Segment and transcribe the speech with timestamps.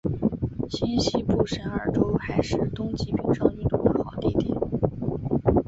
[0.67, 4.59] 新罕布什尔州还是冬季冰上运动的好地点。